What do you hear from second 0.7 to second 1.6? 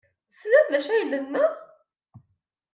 d acu ay d-tenna?